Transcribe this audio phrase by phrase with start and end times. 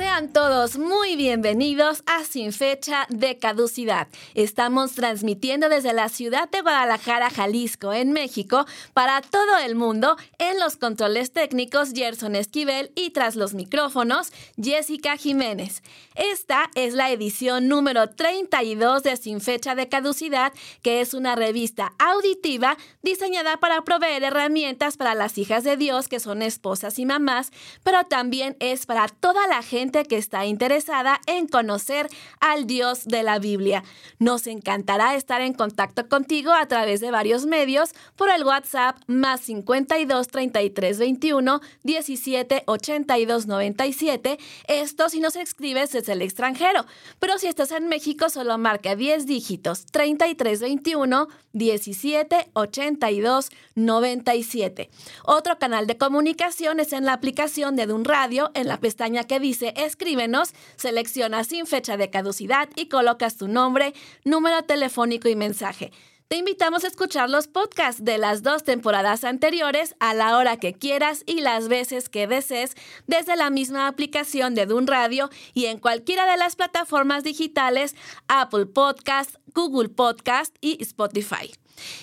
[0.00, 4.08] Sean todos muy bienvenidos a Sin Fecha de Caducidad.
[4.34, 10.58] Estamos transmitiendo desde la ciudad de Guadalajara, Jalisco, en México, para todo el mundo, en
[10.58, 15.82] los controles técnicos Gerson Esquivel y tras los micrófonos Jessica Jiménez.
[16.14, 21.92] Esta es la edición número 32 de Sin Fecha de Caducidad, que es una revista
[21.98, 27.50] auditiva diseñada para proveer herramientas para las hijas de Dios que son esposas y mamás,
[27.84, 33.22] pero también es para toda la gente que está interesada en conocer al Dios de
[33.22, 33.82] la Biblia.
[34.18, 39.40] Nos encantará estar en contacto contigo a través de varios medios por el WhatsApp más
[39.40, 44.38] 52 33 21 17 82 97.
[44.68, 46.86] Esto si nos escribes desde el extranjero.
[47.18, 54.90] Pero si estás en México, solo marca 10 dígitos 33 21 17 82 97.
[55.24, 59.40] Otro canal de comunicación es en la aplicación de Dun Radio en la pestaña que
[59.40, 65.92] dice escríbenos, seleccionas sin fecha de caducidad y colocas tu nombre, número telefónico y mensaje.
[66.30, 70.74] Te invitamos a escuchar los podcasts de las dos temporadas anteriores a la hora que
[70.74, 72.76] quieras y las veces que desees
[73.08, 77.96] desde la misma aplicación de Dun Radio y en cualquiera de las plataformas digitales
[78.28, 81.50] Apple Podcast, Google Podcast y Spotify.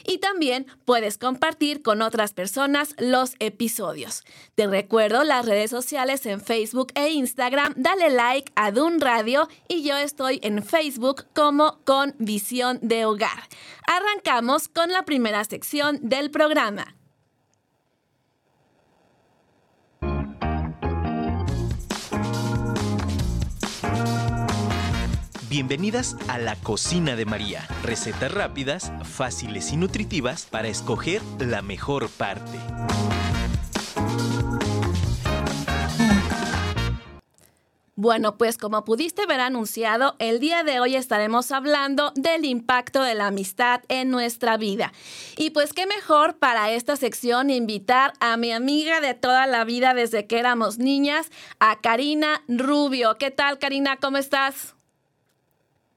[0.06, 4.24] Y también puedes compartir con otras personas los episodios.
[4.56, 7.74] Te recuerdo las redes sociales en Facebook e Instagram.
[7.78, 13.48] Dale like a Dun Radio y yo estoy en Facebook como con Visión de Hogar.
[13.88, 16.97] Arrancamos con la primera sección del programa.
[25.58, 27.68] Bienvenidas a la cocina de María.
[27.82, 32.60] Recetas rápidas, fáciles y nutritivas para escoger la mejor parte.
[37.96, 43.16] Bueno, pues como pudiste ver anunciado, el día de hoy estaremos hablando del impacto de
[43.16, 44.94] la amistad en nuestra vida.
[45.38, 49.96] Y pues qué mejor para esta sección invitar a mi amiga de toda la vida
[49.96, 53.16] desde que éramos niñas, a Karina Rubio.
[53.18, 53.98] ¿Qué tal, Karina?
[53.98, 54.77] ¿Cómo estás?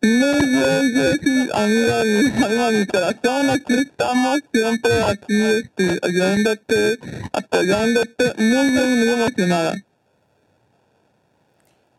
[0.02, 6.98] Jessy, amiga mi alma, mi corazón, aquí estamos, siempre aquí, este, ayudándote,
[7.32, 9.74] apoyándote, muy, muy, muy emocionada.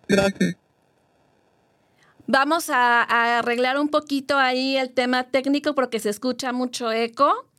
[0.08, 0.56] Gracias.
[2.26, 7.51] Vamos a, a arreglar un poquito ahí el tema técnico porque se escucha mucho eco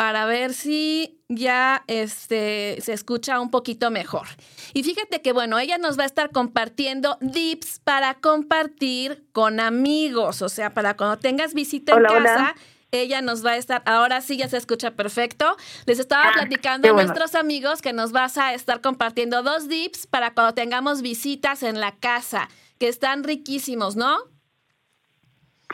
[0.00, 4.28] para ver si ya este, se escucha un poquito mejor.
[4.72, 10.40] Y fíjate que, bueno, ella nos va a estar compartiendo dips para compartir con amigos,
[10.40, 12.54] o sea, para cuando tengas visita en casa.
[12.92, 15.54] Ella nos va a estar, ahora sí ya se escucha perfecto.
[15.84, 20.06] Les estaba ah, platicando a nuestros amigos que nos vas a estar compartiendo dos dips
[20.06, 24.16] para cuando tengamos visitas en la casa, que están riquísimos, ¿no?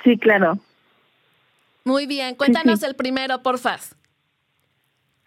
[0.02, 0.58] Sí, claro.
[1.84, 3.78] Muy bien, cuéntanos el primero, porfa.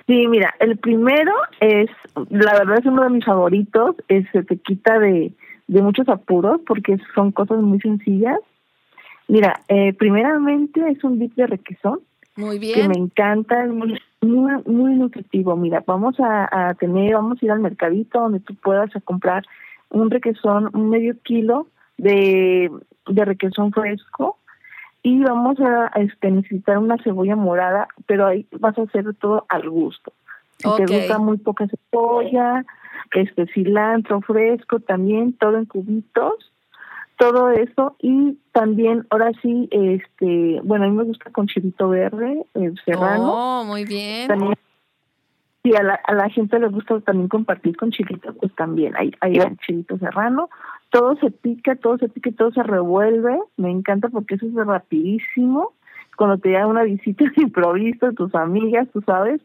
[0.09, 1.87] Sí, mira, el primero es,
[2.31, 5.31] la verdad es uno de mis favoritos, es, se te quita de,
[5.67, 8.39] de muchos apuros porque son cosas muy sencillas.
[9.27, 11.99] Mira, eh, primeramente es un dip de requesón.
[12.35, 12.73] Muy bien.
[12.73, 13.99] Que me encanta, es muy,
[14.65, 15.55] muy, nutritivo.
[15.55, 19.45] Mira, vamos a, a, tener, vamos a ir al mercadito donde tú puedas a comprar
[19.91, 21.67] un requesón, un medio kilo
[21.99, 22.71] de,
[23.07, 24.39] de requesón fresco
[25.01, 29.69] y vamos a este, necesitar una cebolla morada, pero ahí vas a hacer todo al
[29.69, 30.13] gusto.
[30.57, 32.65] Si te gusta muy poca cebolla,
[33.11, 36.51] este cilantro fresco también, todo en cubitos,
[37.17, 42.45] todo eso y también ahora sí, este, bueno, a mí me gusta con chilito verde,
[42.53, 43.33] el serrano.
[43.33, 44.27] Oh, muy bien.
[44.27, 44.55] También,
[45.63, 49.11] si a la, a la gente le gusta también compartir con chilito, pues también hay,
[49.21, 50.49] hay el chilito serrano
[50.89, 53.39] todo se pica, todo se pica, todo se revuelve.
[53.57, 55.73] Me encanta porque eso es rapidísimo.
[56.17, 59.41] Cuando te da una visita de tus amigas, tú sabes,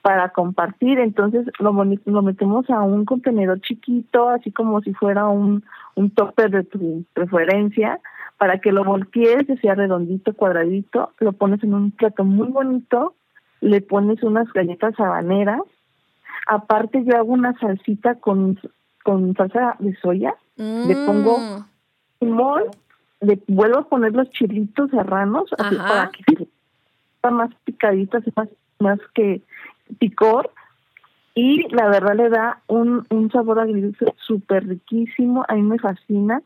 [0.00, 0.98] para compartir.
[0.98, 5.64] Entonces lo, lo metemos a un contenedor chiquito, así como si fuera un,
[5.94, 8.00] un topper de tu preferencia,
[8.38, 13.14] para que lo voltees, sea redondito, cuadradito, lo pones en un plato muy bonito,
[13.60, 15.62] le pones unas galletas habaneras,
[16.46, 18.58] aparte yo hago una salsita con,
[19.02, 21.64] con salsa de soya, le pongo mm.
[22.20, 22.62] limón,
[23.20, 26.46] le vuelvo a poner los chilitos serranos para que
[27.20, 28.48] sea más picaditas, más,
[28.78, 29.42] más que
[29.98, 30.50] picor,
[31.34, 36.42] y la verdad le da un, un sabor agridulce súper riquísimo, a mí me fascina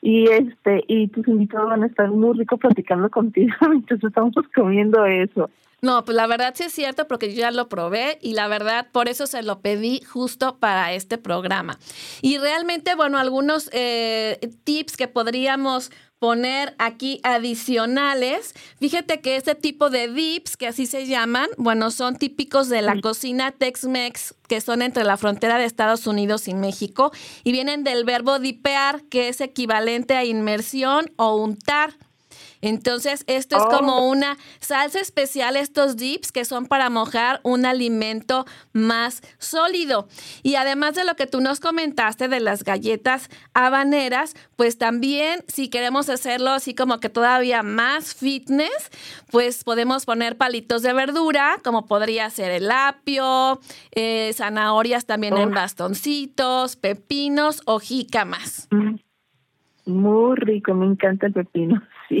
[0.00, 5.06] y este y tus invitados van a estar muy ricos platicando contigo mientras estamos comiendo
[5.06, 5.48] eso.
[5.84, 8.86] No, pues la verdad sí es cierto porque yo ya lo probé y la verdad
[8.92, 11.76] por eso se lo pedí justo para este programa.
[12.20, 15.90] Y realmente, bueno, algunos eh, tips que podríamos
[16.20, 18.54] poner aquí adicionales.
[18.78, 23.00] Fíjate que este tipo de dips, que así se llaman, bueno, son típicos de la
[23.00, 27.10] cocina Tex-Mex, que son entre la frontera de Estados Unidos y México,
[27.42, 31.94] y vienen del verbo dipear, que es equivalente a inmersión o untar.
[32.62, 34.08] Entonces, esto es como oh.
[34.08, 40.08] una salsa especial, estos dips que son para mojar un alimento más sólido.
[40.42, 45.68] Y además de lo que tú nos comentaste de las galletas habaneras, pues también si
[45.68, 48.90] queremos hacerlo así como que todavía más fitness,
[49.30, 53.60] pues podemos poner palitos de verdura, como podría ser el apio,
[53.90, 55.54] eh, zanahorias también en oh.
[55.54, 58.68] bastoncitos, pepinos o jícamas.
[58.70, 58.94] Mm.
[59.84, 61.82] Muy rico, me encanta el pepino,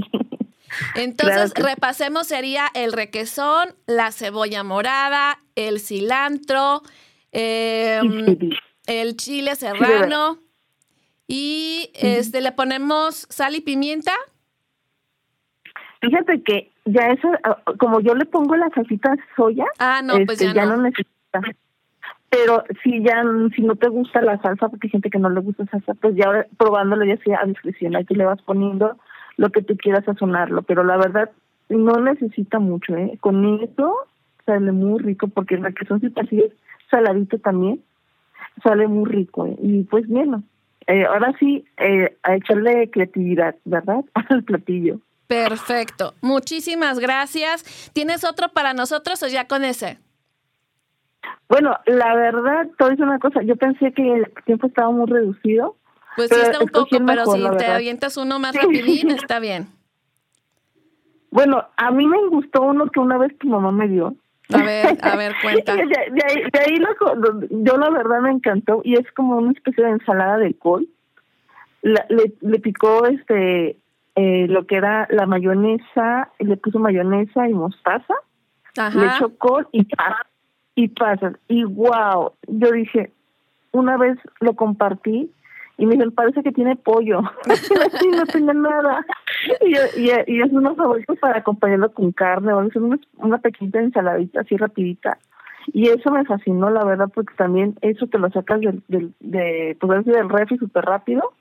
[0.94, 6.82] Entonces, repasemos, sería el requesón, la cebolla morada, el cilantro,
[7.30, 8.38] em,
[8.86, 10.38] el chile serrano
[11.26, 14.12] y este le ponemos sal y pimienta.
[16.00, 20.40] Fíjate que ya eso, ah, como yo le pongo la salsita soya, ah, no, pues
[20.40, 20.76] este, ya, no.
[20.78, 21.40] necesita.
[22.28, 23.22] Pero si ya,
[23.54, 26.16] si no te gusta la salsa, porque hay gente que no le gusta salsa, pues
[26.16, 28.98] ya probándolo ya sea a discreción, aquí le vas poniendo
[29.36, 31.30] lo que tú quieras sazonarlo, pero la verdad
[31.68, 33.18] no necesita mucho, ¿eh?
[33.20, 33.94] Con eso
[34.44, 36.52] sale muy rico, porque el requesón si así es
[36.90, 37.82] saladito también,
[38.62, 39.56] sale muy rico, ¿eh?
[39.60, 40.44] y pues bien,
[40.86, 44.04] eh, ahora sí, eh, a echarle creatividad, ¿verdad?
[44.28, 45.00] Al platillo.
[45.26, 47.90] Perfecto, muchísimas gracias.
[47.94, 49.98] ¿Tienes otro para nosotros o ya con ese?
[51.48, 55.76] Bueno, la verdad, todo es una cosa, yo pensé que el tiempo estaba muy reducido.
[56.16, 59.68] Pues sí está un poco, pero si te avientas uno más rapidín, está bien.
[61.30, 64.14] Bueno, a mí me gustó uno que una vez tu mamá me dio.
[64.52, 65.74] A ver, a ver, cuenta.
[65.74, 66.78] de, ahí,
[67.50, 70.86] yo la verdad me encantó y es como una especie de ensalada de col.
[71.82, 72.04] le,
[72.40, 73.78] le picó este
[74.14, 78.14] eh, lo que era la mayonesa, le puso mayonesa y mostaza,
[78.94, 79.86] le echó col y
[80.74, 81.34] y pasas.
[81.48, 83.10] Y wow, yo dije,
[83.72, 85.30] una vez lo compartí
[85.78, 87.20] y me dijeron, parece que tiene pollo.
[88.02, 89.04] y no tiene nada.
[89.60, 94.56] Y, y, es unos favoritos para acompañarlo con carne o una, una pequeñita ensaladita así
[94.56, 95.18] rapidita.
[95.72, 99.76] Y eso me fascinó, la verdad, porque también eso te lo sacas del, del, de,
[99.80, 101.32] pues, del refri súper rápido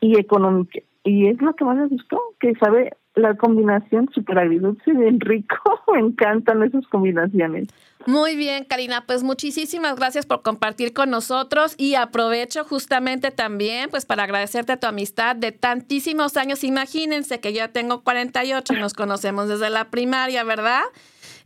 [0.00, 0.80] y económico.
[1.04, 5.56] Y es lo que más me gustó, que sabe la combinación y bien rico.
[5.92, 7.68] Me encantan esas combinaciones.
[8.06, 14.04] Muy bien, Karina, pues muchísimas gracias por compartir con nosotros y aprovecho justamente también pues
[14.04, 16.64] para agradecerte tu amistad de tantísimos años.
[16.64, 20.82] Imagínense que ya tengo 48 y nos conocemos desde la primaria, ¿verdad?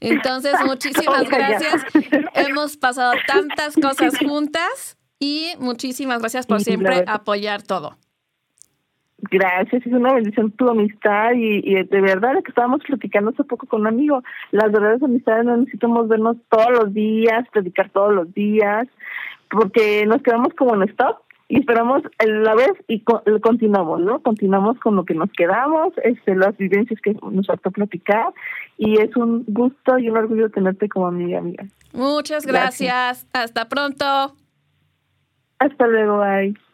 [0.01, 1.85] Entonces, muchísimas gracias.
[2.35, 7.97] Hemos pasado tantas cosas juntas y muchísimas gracias por siempre apoyar todo.
[9.31, 13.67] Gracias, es una bendición tu amistad y, y de verdad que estábamos platicando hace poco
[13.67, 18.33] con un amigo, las verdaderas amistades no necesitamos vernos todos los días, predicar todos los
[18.35, 18.87] días,
[19.51, 21.19] porque nos quedamos como en stop
[21.49, 23.03] y esperamos la vez y
[23.41, 24.23] continuamos, ¿no?
[24.23, 28.35] Continuamos con lo que nos quedamos, este, las vivencias que nos faltó platicar
[28.77, 31.65] y es un gusto y un orgullo tenerte como amiga, amiga.
[31.95, 33.27] Muchas gracias.
[33.33, 34.05] Hasta pronto.
[35.59, 36.68] Hasta luego, bye.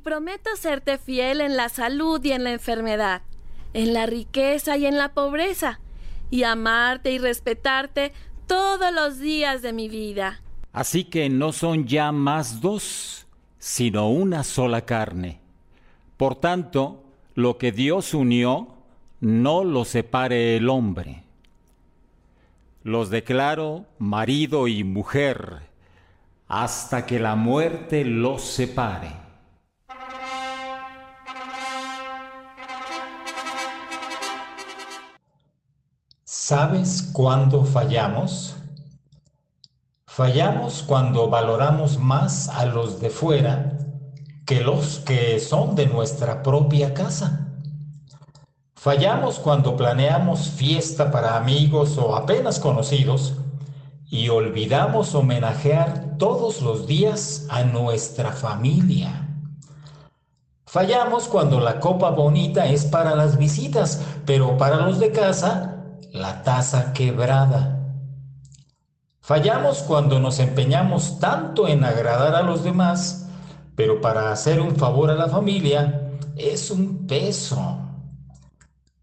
[0.00, 3.22] Prometo serte fiel en la salud y en la enfermedad,
[3.74, 5.80] en la riqueza y en la pobreza,
[6.30, 8.12] y amarte y respetarte
[8.46, 10.42] todos los días de mi vida.
[10.72, 13.26] Así que no son ya más dos,
[13.58, 15.40] sino una sola carne.
[16.16, 18.74] Por tanto, lo que Dios unió,
[19.20, 21.24] no lo separe el hombre.
[22.82, 25.68] Los declaro marido y mujer
[26.48, 29.27] hasta que la muerte los separe.
[36.48, 38.56] ¿Sabes cuándo fallamos?
[40.06, 43.76] Fallamos cuando valoramos más a los de fuera
[44.46, 47.52] que los que son de nuestra propia casa.
[48.74, 53.34] Fallamos cuando planeamos fiesta para amigos o apenas conocidos
[54.06, 59.28] y olvidamos homenajear todos los días a nuestra familia.
[60.64, 65.77] Fallamos cuando la copa bonita es para las visitas, pero para los de casa,
[66.12, 67.78] la taza quebrada.
[69.20, 73.28] Fallamos cuando nos empeñamos tanto en agradar a los demás,
[73.74, 77.78] pero para hacer un favor a la familia es un peso.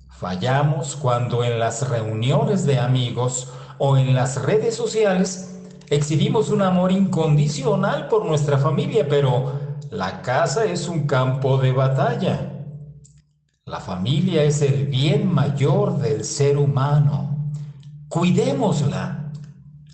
[0.10, 5.60] Fallamos cuando en las reuniones de amigos o en las redes sociales
[5.90, 9.54] exhibimos un amor incondicional por nuestra familia, pero
[9.92, 12.55] la casa es un campo de batalla.
[13.68, 17.52] La familia es el bien mayor del ser humano.
[18.10, 19.32] Cuidémosla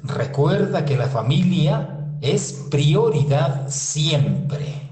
[0.04, 4.90] Recuerda que la familia es prioridad siempre.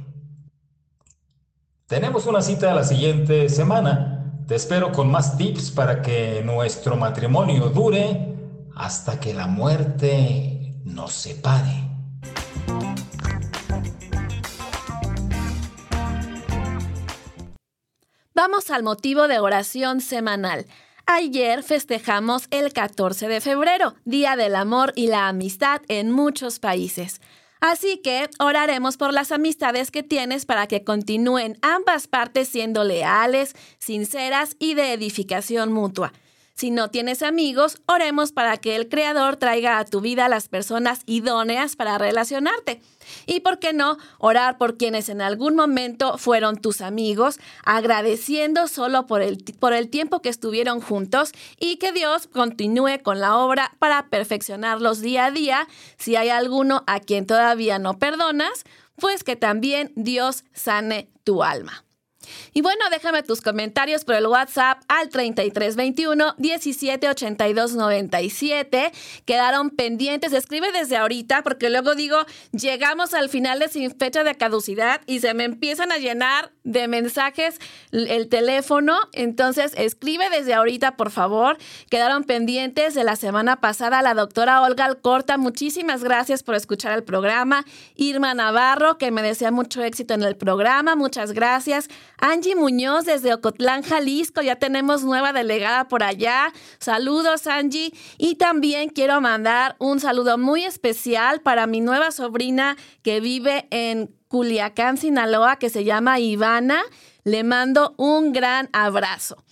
[1.87, 4.43] Tenemos una cita la siguiente semana.
[4.47, 8.33] Te espero con más tips para que nuestro matrimonio dure
[8.75, 11.88] hasta que la muerte nos separe.
[18.41, 20.65] Vamos al motivo de oración semanal.
[21.05, 27.19] Ayer festejamos el 14 de febrero, Día del Amor y la Amistad en muchos países.
[27.59, 33.57] Así que oraremos por las amistades que tienes para que continúen ambas partes siendo leales,
[33.77, 36.13] sinceras y de edificación mutua.
[36.59, 41.03] Si no tienes amigos, oremos para que el Creador traiga a tu vida las personas
[41.05, 42.81] idóneas para relacionarte.
[43.25, 49.07] Y por qué no, orar por quienes en algún momento fueron tus amigos, agradeciendo solo
[49.07, 53.71] por el, por el tiempo que estuvieron juntos y que Dios continúe con la obra
[53.79, 55.65] para perfeccionarlos día a día.
[55.97, 58.65] Si hay alguno a quien todavía no perdonas,
[58.97, 61.85] pues que también Dios sane tu alma.
[62.53, 68.91] Y bueno, déjame tus comentarios por el WhatsApp al 3321 178297.
[69.25, 70.31] Quedaron pendientes.
[70.33, 72.17] Escribe desde ahorita porque luego digo,
[72.51, 76.87] llegamos al final de sin fecha de caducidad y se me empiezan a llenar de
[76.87, 77.59] mensajes
[77.91, 78.97] el teléfono.
[79.13, 81.57] Entonces, escribe desde ahorita, por favor.
[81.89, 85.37] Quedaron pendientes de la semana pasada la doctora Olga Alcorta.
[85.37, 87.65] Muchísimas gracias por escuchar el programa.
[87.95, 90.95] Irma Navarro, que me desea mucho éxito en el programa.
[90.95, 91.87] Muchas gracias.
[92.19, 94.41] Angie Muñoz desde Ocotlán, Jalisco.
[94.41, 96.51] Ya tenemos nueva delegada por allá.
[96.79, 97.93] Saludos, Angie.
[98.17, 104.18] Y también quiero mandar un saludo muy especial para mi nueva sobrina que vive en
[104.29, 106.83] Culiacán, Sinaloa, que se llama Ivana.
[107.23, 109.43] Le mando un gran abrazo.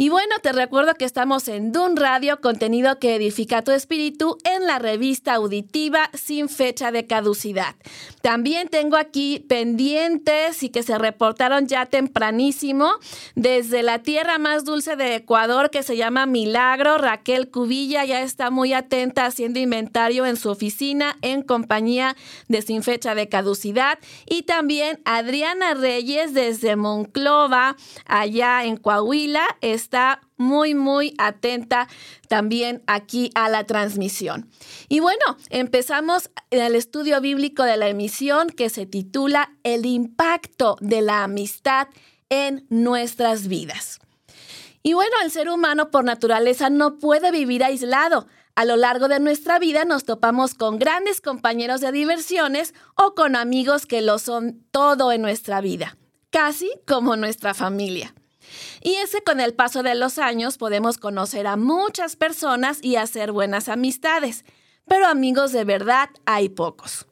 [0.00, 4.64] Y bueno, te recuerdo que estamos en Dun Radio, contenido que edifica tu espíritu en
[4.64, 7.74] la revista auditiva sin fecha de caducidad.
[8.22, 12.92] También tengo aquí pendientes y que se reportaron ya tempranísimo
[13.34, 16.98] desde la tierra más dulce de Ecuador que se llama Milagro.
[16.98, 22.14] Raquel Cubilla ya está muy atenta haciendo inventario en su oficina en compañía
[22.46, 23.98] de sin fecha de caducidad.
[24.26, 31.88] Y también Adriana Reyes desde Monclova, allá en Coahuila está muy, muy atenta
[32.28, 34.50] también aquí a la transmisión.
[34.88, 41.02] Y bueno, empezamos el estudio bíblico de la emisión que se titula El impacto de
[41.02, 41.88] la amistad
[42.30, 44.00] en nuestras vidas.
[44.82, 48.26] Y bueno, el ser humano por naturaleza no puede vivir aislado.
[48.58, 53.36] A lo largo de nuestra vida nos topamos con grandes compañeros de diversiones o con
[53.36, 55.96] amigos que lo son todo en nuestra vida,
[56.30, 58.16] casi como nuestra familia.
[58.82, 63.30] Y ese con el paso de los años podemos conocer a muchas personas y hacer
[63.30, 64.44] buenas amistades,
[64.88, 67.06] pero amigos de verdad hay pocos.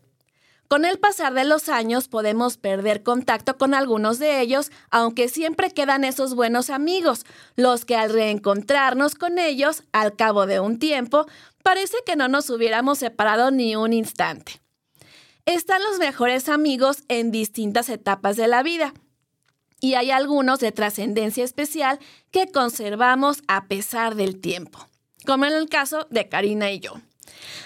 [0.69, 5.71] Con el pasar de los años podemos perder contacto con algunos de ellos, aunque siempre
[5.71, 11.27] quedan esos buenos amigos, los que al reencontrarnos con ellos, al cabo de un tiempo,
[11.63, 14.61] parece que no nos hubiéramos separado ni un instante.
[15.45, 18.93] Están los mejores amigos en distintas etapas de la vida
[19.81, 22.01] y hay algunos de trascendencia especial
[22.33, 24.89] que conservamos a pesar del tiempo,
[25.25, 26.95] como en el caso de Karina y yo.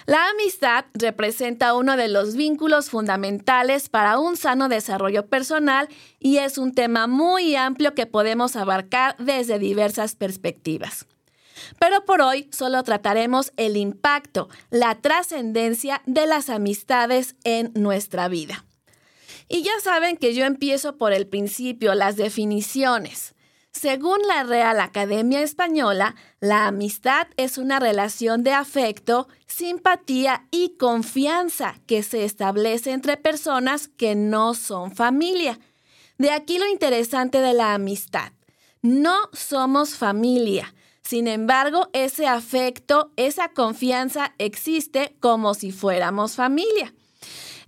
[0.07, 5.89] La amistad representa uno de los vínculos fundamentales para un sano desarrollo personal
[6.19, 11.07] y es un tema muy amplio que podemos abarcar desde diversas perspectivas.
[11.79, 18.65] Pero por hoy solo trataremos el impacto, la trascendencia de las amistades en nuestra vida.
[19.49, 23.35] Y ya saben que yo empiezo por el principio, las definiciones.
[23.73, 31.77] Según la Real Academia Española, la amistad es una relación de afecto, simpatía y confianza
[31.87, 35.61] que se establece entre personas que no son familia.
[36.19, 38.33] De aquí lo interesante de la amistad.
[38.83, 40.75] No somos familia.
[41.03, 46.93] Sin embargo, ese afecto, esa confianza existe como si fuéramos familia.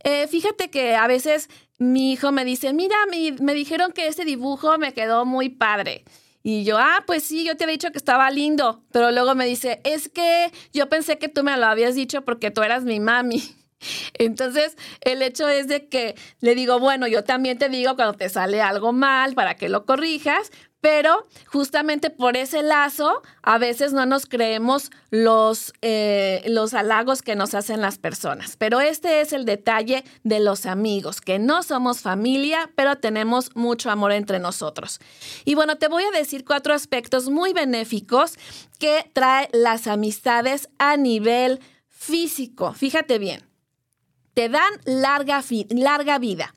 [0.05, 1.49] Eh, fíjate que a veces
[1.83, 6.05] mi hijo me dice, mira, me, dijeron que ese dibujo me quedó muy padre.
[6.45, 8.83] Y yo, ah, pues sí, yo te había dicho que estaba lindo.
[8.93, 12.51] Pero luego me dice, es que yo pensé que tú me lo habías dicho porque
[12.51, 13.43] tú eras mi mami.
[14.15, 18.29] Entonces, el hecho es de que le digo, bueno, yo también te digo cuando te
[18.29, 20.51] sale algo mal para que lo corrijas,
[20.83, 27.37] pero justamente por ese lazo, a veces no nos creemos los, eh, los halagos que
[27.37, 28.57] nos hacen las personas.
[28.59, 33.91] Pero este es el detalle de los amigos, que no somos familia, pero tenemos mucho
[33.91, 34.99] amor entre nosotros.
[35.45, 38.37] Y bueno, te voy a decir cuatro aspectos muy benéficos
[38.81, 42.73] que trae las amistades a nivel físico.
[42.73, 43.49] Fíjate bien,
[44.35, 46.57] te dan larga, larga vida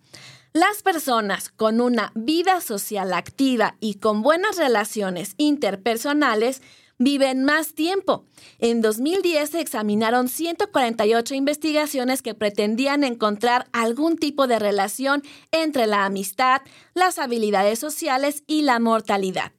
[0.55, 6.61] las personas con una vida social activa y con buenas relaciones interpersonales
[6.97, 8.23] viven más tiempo.
[8.59, 16.05] En 2010 se examinaron 148 investigaciones que pretendían encontrar algún tipo de relación entre la
[16.05, 16.61] amistad,
[16.93, 19.51] las habilidades sociales y la mortalidad.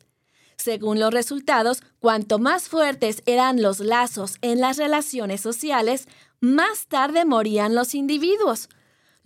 [0.57, 6.09] Según los resultados, cuanto más fuertes eran los lazos en las relaciones sociales,
[6.41, 8.71] más tarde morían los individuos.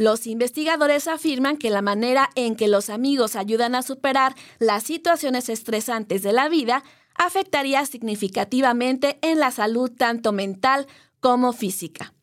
[0.00, 5.50] Los investigadores afirman que la manera en que los amigos ayudan a superar las situaciones
[5.50, 6.83] estresantes de la vida
[7.16, 10.87] afectaría significativamente en la salud tanto mental
[11.21, 12.14] como física.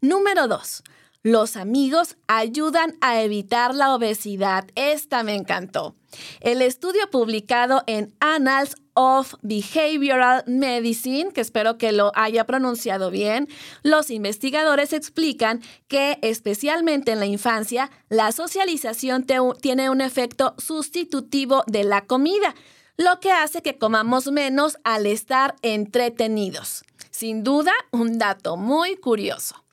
[0.00, 0.84] Número 2.
[1.22, 4.64] Los amigos ayudan a evitar la obesidad.
[4.74, 5.94] Esta me encantó.
[6.40, 13.48] El estudio publicado en Annals of Behavioral Medicine, que espero que lo haya pronunciado bien,
[13.82, 19.26] los investigadores explican que especialmente en la infancia, la socialización
[19.60, 22.54] tiene un efecto sustitutivo de la comida,
[22.96, 26.84] lo que hace que comamos menos al estar entretenidos.
[27.10, 29.64] Sin duda, un dato muy curioso.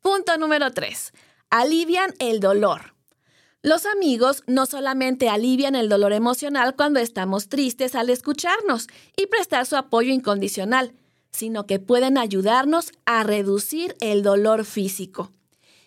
[0.00, 1.12] Punto número 3.
[1.50, 2.97] Alivian el dolor.
[3.62, 9.66] Los amigos no solamente alivian el dolor emocional cuando estamos tristes al escucharnos y prestar
[9.66, 10.92] su apoyo incondicional,
[11.32, 15.32] sino que pueden ayudarnos a reducir el dolor físico.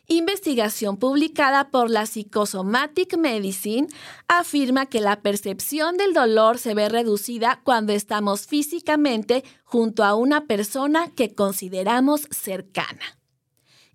[0.08, 3.88] Investigación publicada por la Psychosomatic Medicine
[4.28, 10.46] afirma que la percepción del dolor se ve reducida cuando estamos físicamente junto a una
[10.46, 13.21] persona que consideramos cercana.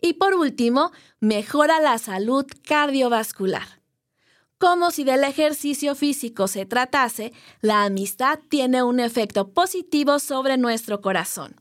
[0.00, 3.76] Y por último, mejora la salud cardiovascular.
[4.58, 11.02] Como si del ejercicio físico se tratase, la amistad tiene un efecto positivo sobre nuestro
[11.02, 11.56] corazón.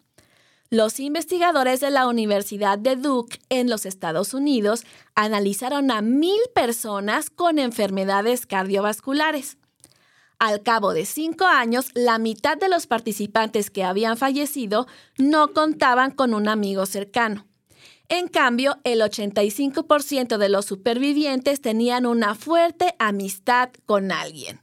[0.70, 7.30] Los investigadores de la Universidad de Duke en los Estados Unidos analizaron a mil personas
[7.30, 9.58] con enfermedades cardiovasculares.
[10.40, 16.12] Al cabo de cinco años, la mitad de los participantes que habían fallecido no contaban
[16.12, 17.46] con un amigo cercano.
[18.10, 24.60] En cambio, el 85% de los supervivientes tenían una fuerte amistad con alguien.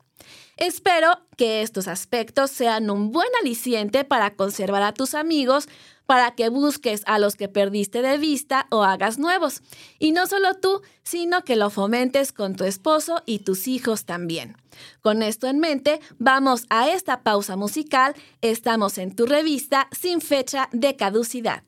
[0.57, 5.69] Espero que estos aspectos sean un buen aliciente para conservar a tus amigos,
[6.07, 9.63] para que busques a los que perdiste de vista o hagas nuevos.
[9.99, 14.57] Y no solo tú, sino que lo fomentes con tu esposo y tus hijos también.
[15.01, 18.15] Con esto en mente, vamos a esta pausa musical.
[18.41, 21.65] Estamos en tu revista sin fecha de caducidad.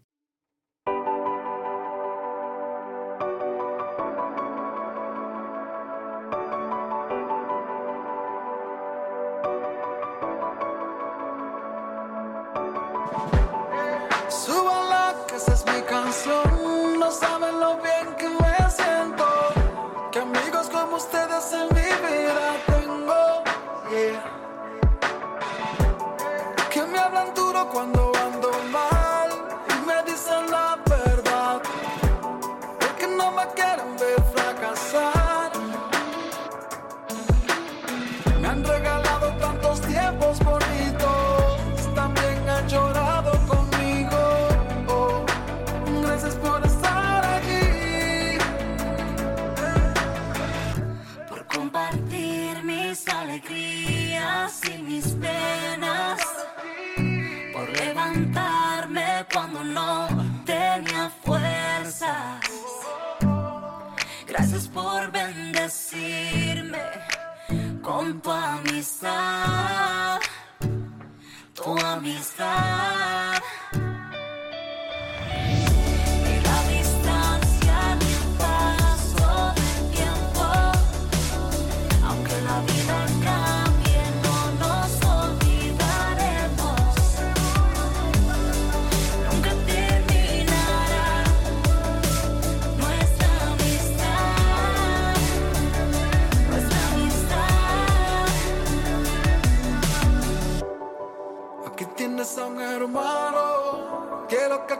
[21.27, 23.43] puedes en mi vida tengo.
[23.91, 24.44] Yeah.
[68.25, 70.21] Tu amistad,
[71.55, 72.74] tu amistad.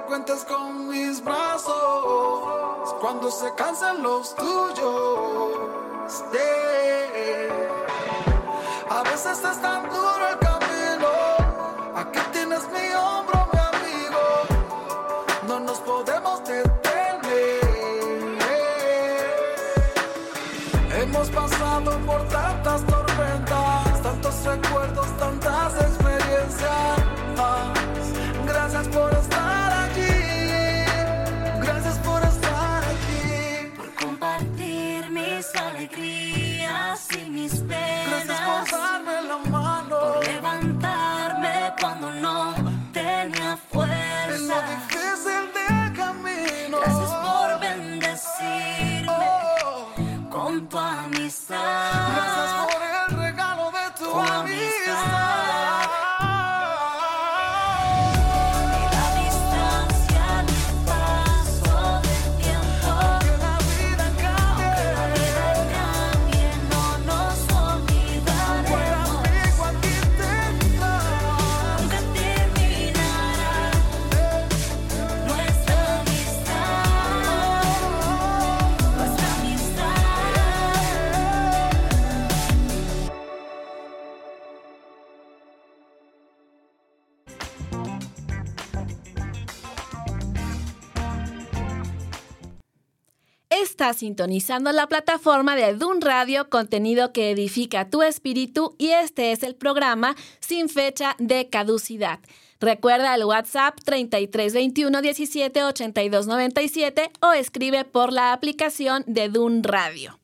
[0.07, 5.53] Cuentas con mis brazos cuando se cansan los tuyos.
[8.91, 10.54] A veces es tan duro el camino.
[93.93, 99.55] Sintonizando la plataforma de Dun Radio, contenido que edifica tu espíritu y este es el
[99.55, 102.19] programa sin fecha de caducidad.
[102.61, 110.19] Recuerda el WhatsApp 3321 17 82 97 o escribe por la aplicación de Dun Radio.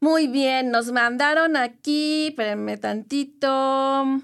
[0.00, 4.20] Muy bien, nos mandaron aquí, espérenme tantito.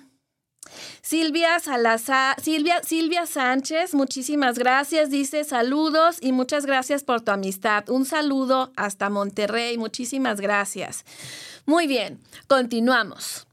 [1.02, 5.10] Silvia Salazar, Silvia, Silvia Sánchez, muchísimas gracias.
[5.10, 7.88] Dice saludos y muchas gracias por tu amistad.
[7.88, 9.78] Un saludo hasta Monterrey.
[9.78, 11.04] Muchísimas gracias.
[11.66, 13.46] Muy bien, continuamos.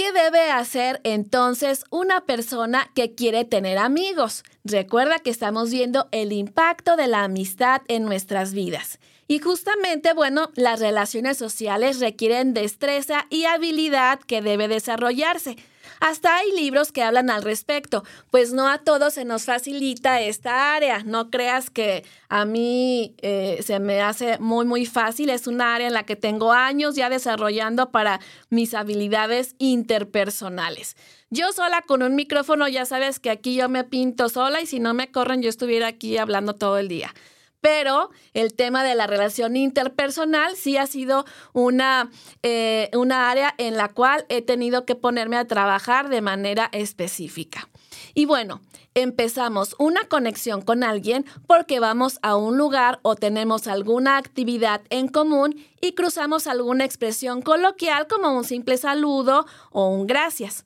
[0.00, 4.44] ¿Qué debe hacer entonces una persona que quiere tener amigos?
[4.64, 8.98] Recuerda que estamos viendo el impacto de la amistad en nuestras vidas.
[9.28, 15.56] Y justamente, bueno, las relaciones sociales requieren destreza y habilidad que debe desarrollarse.
[16.00, 20.74] Hasta hay libros que hablan al respecto, pues no a todos se nos facilita esta
[20.74, 21.02] área.
[21.04, 25.28] No creas que a mí eh, se me hace muy, muy fácil.
[25.28, 30.96] Es una área en la que tengo años ya desarrollando para mis habilidades interpersonales.
[31.28, 34.80] Yo sola con un micrófono, ya sabes que aquí yo me pinto sola y si
[34.80, 37.14] no me corren yo estuviera aquí hablando todo el día
[37.60, 42.10] pero el tema de la relación interpersonal sí ha sido una,
[42.42, 47.68] eh, una área en la cual he tenido que ponerme a trabajar de manera específica.
[48.14, 48.60] Y bueno,
[48.94, 55.08] empezamos una conexión con alguien porque vamos a un lugar o tenemos alguna actividad en
[55.08, 60.64] común y cruzamos alguna expresión coloquial como un simple saludo o un gracias.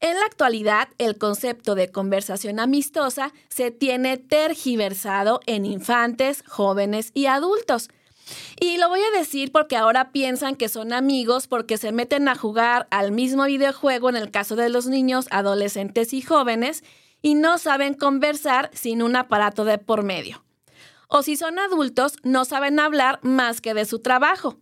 [0.00, 7.26] En la actualidad, el concepto de conversación amistosa se tiene tergiversado en infantes, jóvenes y
[7.26, 7.88] adultos.
[8.60, 12.36] Y lo voy a decir porque ahora piensan que son amigos porque se meten a
[12.36, 16.84] jugar al mismo videojuego en el caso de los niños, adolescentes y jóvenes
[17.20, 20.44] y no saben conversar sin un aparato de por medio.
[21.08, 24.58] O si son adultos, no saben hablar más que de su trabajo.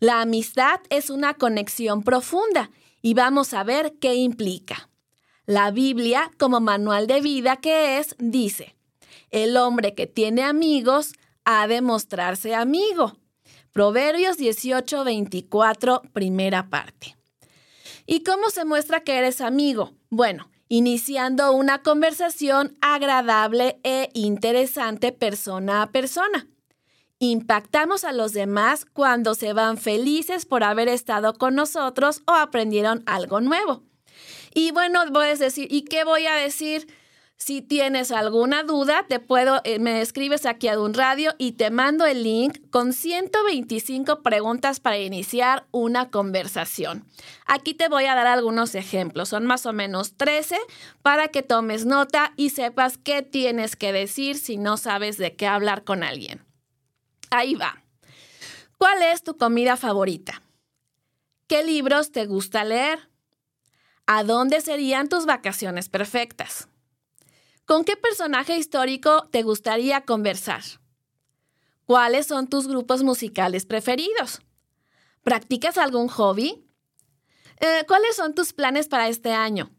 [0.00, 2.70] La amistad es una conexión profunda
[3.06, 4.90] y vamos a ver qué implica.
[5.44, 8.74] La Biblia, como manual de vida que es, dice,
[9.30, 11.12] el hombre que tiene amigos
[11.44, 13.16] ha de mostrarse amigo.
[13.70, 17.16] Proverbios 18, 24, primera parte.
[18.06, 19.92] ¿Y cómo se muestra que eres amigo?
[20.10, 26.48] Bueno, iniciando una conversación agradable e interesante persona a persona.
[27.18, 33.02] Impactamos a los demás cuando se van felices por haber estado con nosotros o aprendieron
[33.06, 33.82] algo nuevo.
[34.52, 36.86] Y bueno, a decir, ¿y qué voy a decir?
[37.38, 41.70] Si tienes alguna duda, te puedo, eh, me escribes aquí a un radio y te
[41.70, 47.04] mando el link con 125 preguntas para iniciar una conversación.
[47.46, 50.56] Aquí te voy a dar algunos ejemplos, son más o menos 13
[51.02, 55.46] para que tomes nota y sepas qué tienes que decir si no sabes de qué
[55.46, 56.45] hablar con alguien.
[57.30, 57.82] Ahí va.
[58.78, 60.42] ¿Cuál es tu comida favorita?
[61.46, 63.10] ¿Qué libros te gusta leer?
[64.06, 66.68] ¿A dónde serían tus vacaciones perfectas?
[67.64, 70.62] ¿Con qué personaje histórico te gustaría conversar?
[71.84, 74.40] ¿Cuáles son tus grupos musicales preferidos?
[75.22, 76.64] ¿Practicas algún hobby?
[77.60, 79.70] Eh, ¿Cuáles son tus planes para este año?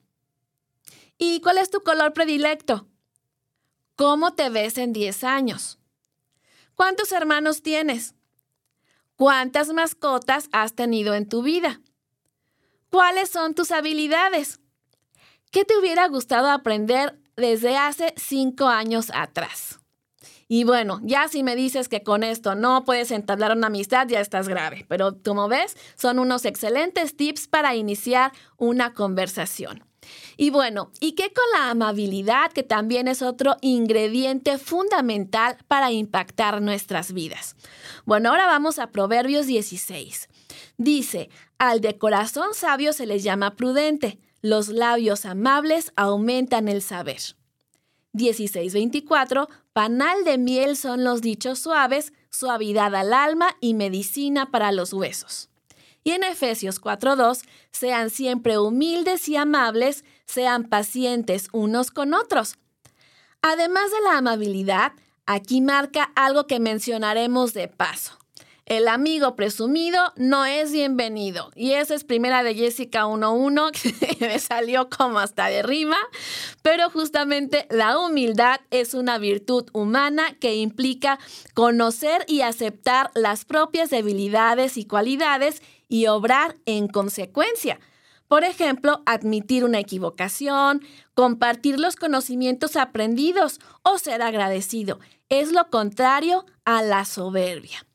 [1.17, 2.87] ¿Y cuál es tu color predilecto?
[3.95, 5.79] ¿Cómo te ves en 10 años?
[6.77, 8.15] ¿Cuántos hermanos tienes?
[9.17, 11.81] ¿Cuántas mascotas has tenido en tu vida?
[12.89, 14.61] ¿Cuáles son tus habilidades?
[15.51, 19.79] ¿Qué te hubiera gustado aprender desde hace cinco años atrás.
[20.49, 24.19] Y bueno, ya si me dices que con esto no puedes entablar una amistad, ya
[24.19, 24.85] estás grave.
[24.89, 29.83] Pero como ves, son unos excelentes tips para iniciar una conversación.
[30.37, 36.61] Y bueno, ¿y qué con la amabilidad, que también es otro ingrediente fundamental para impactar
[36.61, 37.55] nuestras vidas?
[38.05, 40.29] Bueno, ahora vamos a Proverbios 16.
[40.77, 47.21] Dice, al de corazón sabio se les llama prudente los labios amables aumentan el saber.
[48.13, 49.47] 16.24.
[49.73, 55.49] Panal de miel son los dichos suaves, suavidad al alma y medicina para los huesos.
[56.07, 62.55] Y en Efesios 4.2, sean siempre humildes y amables, sean pacientes unos con otros.
[63.41, 64.93] Además de la amabilidad,
[65.25, 68.17] aquí marca algo que mencionaremos de paso.
[68.67, 71.51] El amigo presumido no es bienvenido.
[71.55, 73.71] Y esa es primera de Jessica 1.1,
[74.19, 75.97] que me salió como hasta de rima.
[76.61, 81.17] Pero justamente la humildad es una virtud humana que implica
[81.53, 87.79] conocer y aceptar las propias debilidades y cualidades y obrar en consecuencia.
[88.27, 90.81] Por ejemplo, admitir una equivocación,
[91.13, 94.99] compartir los conocimientos aprendidos o ser agradecido.
[95.29, 97.85] Es lo contrario a la soberbia.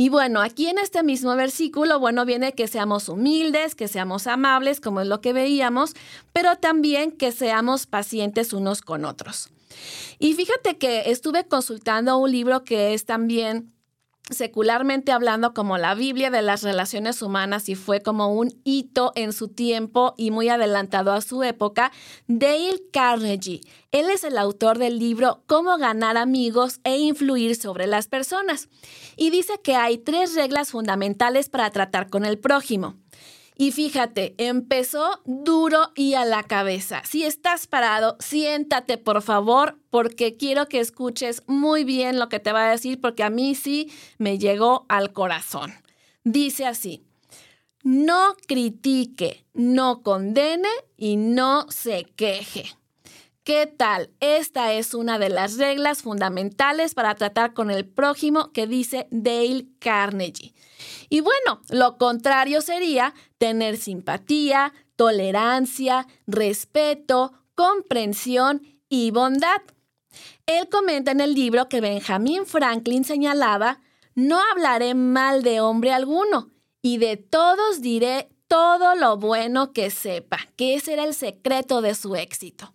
[0.00, 4.80] Y bueno, aquí en este mismo versículo, bueno, viene que seamos humildes, que seamos amables,
[4.80, 5.94] como es lo que veíamos,
[6.32, 9.50] pero también que seamos pacientes unos con otros.
[10.20, 13.72] Y fíjate que estuve consultando un libro que es también
[14.30, 19.32] secularmente hablando como la Biblia de las relaciones humanas y fue como un hito en
[19.32, 21.92] su tiempo y muy adelantado a su época,
[22.26, 23.60] Dale Carnegie.
[23.90, 28.68] Él es el autor del libro Cómo ganar amigos e influir sobre las personas.
[29.16, 32.96] Y dice que hay tres reglas fundamentales para tratar con el prójimo.
[33.60, 37.02] Y fíjate, empezó duro y a la cabeza.
[37.04, 42.52] Si estás parado, siéntate por favor, porque quiero que escuches muy bien lo que te
[42.52, 45.72] va a decir, porque a mí sí me llegó al corazón.
[46.22, 47.04] Dice así,
[47.82, 52.64] no critique, no condene y no se queje.
[53.42, 54.10] ¿Qué tal?
[54.20, 59.66] Esta es una de las reglas fundamentales para tratar con el prójimo que dice Dale
[59.80, 60.54] Carnegie.
[61.08, 69.62] Y bueno, lo contrario sería tener simpatía, tolerancia, respeto, comprensión y bondad.
[70.46, 73.80] Él comenta en el libro que Benjamin Franklin señalaba,
[74.14, 76.50] no hablaré mal de hombre alguno,
[76.82, 81.94] y de todos diré todo lo bueno que sepa, que ese era el secreto de
[81.94, 82.74] su éxito.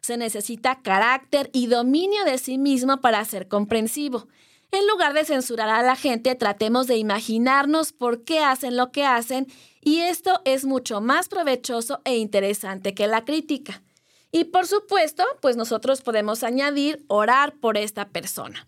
[0.00, 4.26] Se necesita carácter y dominio de sí mismo para ser comprensivo.
[4.72, 9.04] En lugar de censurar a la gente, tratemos de imaginarnos por qué hacen lo que
[9.04, 9.46] hacen
[9.82, 13.82] y esto es mucho más provechoso e interesante que la crítica.
[14.30, 18.66] Y por supuesto, pues nosotros podemos añadir orar por esta persona.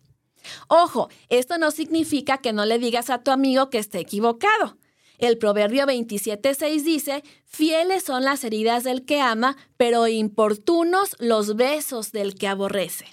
[0.69, 4.77] Ojo, esto no significa que no le digas a tu amigo que esté equivocado.
[5.17, 12.13] El proverbio 27.6 dice, fieles son las heridas del que ama, pero importunos los besos
[12.13, 13.07] del que aborrece.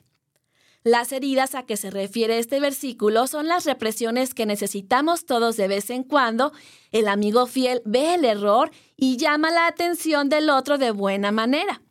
[0.83, 5.67] Las heridas a que se refiere este versículo son las represiones que necesitamos todos de
[5.67, 6.53] vez en cuando.
[6.91, 11.83] El amigo fiel ve el error y llama la atención del otro de buena manera.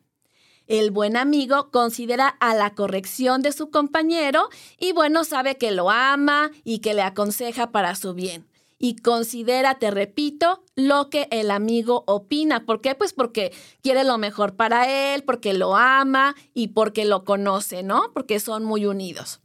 [0.67, 5.91] El buen amigo considera a la corrección de su compañero y bueno, sabe que lo
[5.91, 8.50] ama y que le aconseja para su bien
[8.83, 12.65] y considera, te repito, lo que el amigo opina.
[12.65, 12.95] ¿Por qué?
[12.95, 18.11] Pues porque quiere lo mejor para él, porque lo ama y porque lo conoce, ¿no?
[18.15, 19.43] Porque son muy unidos.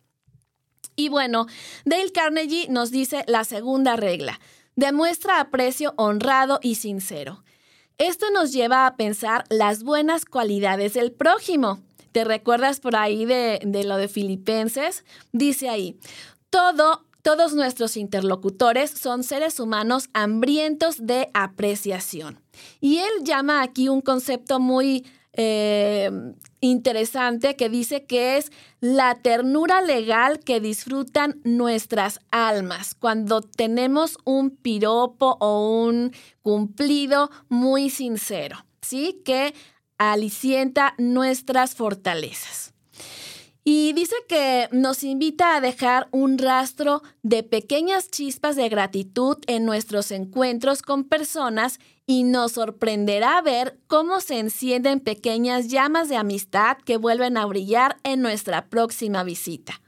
[0.95, 1.47] Y bueno,
[1.83, 4.39] Dale Carnegie nos dice la segunda regla.
[4.77, 7.43] Demuestra aprecio honrado y sincero.
[7.97, 11.81] Esto nos lleva a pensar las buenas cualidades del prójimo.
[12.13, 15.03] ¿Te recuerdas por ahí de, de lo de Filipenses?
[15.33, 15.99] Dice ahí,
[16.49, 22.39] todo, todos nuestros interlocutores son seres humanos hambrientos de apreciación.
[22.79, 26.11] Y él llama aquí un concepto muy eh,
[26.61, 34.51] interesante que dice que es la ternura legal que disfrutan nuestras almas cuando tenemos un
[34.51, 36.11] piropo o un
[36.43, 39.23] cumplido muy sincero, ¿sí?
[39.25, 39.55] Que
[39.97, 42.74] alicienta nuestras fortalezas.
[43.67, 49.65] Y dice que nos invita a dejar un rastro de pequeñas chispas de gratitud en
[49.65, 56.78] nuestros encuentros con personas y nos sorprenderá ver cómo se encienden pequeñas llamas de amistad
[56.86, 59.82] que vuelven a brillar en nuestra próxima visita.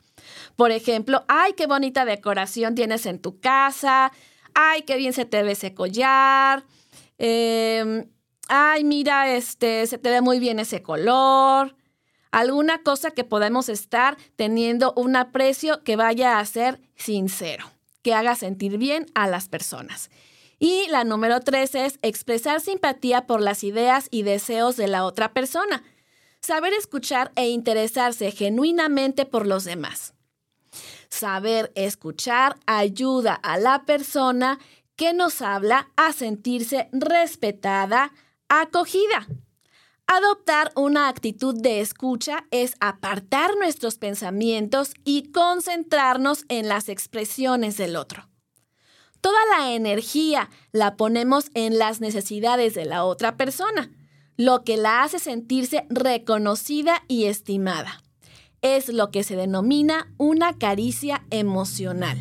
[0.55, 4.11] Por ejemplo, ay, qué bonita decoración tienes en tu casa,
[4.55, 6.65] ay, qué bien se te ve ese collar,
[7.19, 8.09] em,
[8.47, 11.75] ay, mira, este, se te ve muy bien ese color.
[12.31, 17.69] Alguna cosa que podemos estar teniendo un aprecio que vaya a ser sincero,
[18.01, 20.09] que haga sentir bien a las personas.
[20.59, 25.33] Y la número tres es expresar simpatía por las ideas y deseos de la otra
[25.33, 25.83] persona.
[26.41, 30.13] Saber escuchar e interesarse genuinamente por los demás.
[31.09, 34.59] Saber escuchar ayuda a la persona
[34.95, 38.11] que nos habla a sentirse respetada,
[38.49, 39.27] acogida.
[40.07, 47.97] Adoptar una actitud de escucha es apartar nuestros pensamientos y concentrarnos en las expresiones del
[47.97, 48.29] otro.
[49.19, 53.91] Toda la energía la ponemos en las necesidades de la otra persona,
[54.37, 58.01] lo que la hace sentirse reconocida y estimada.
[58.61, 62.17] Es lo que se denomina una caricia emocional.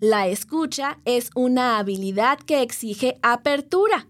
[0.00, 4.08] La escucha es una habilidad que exige apertura,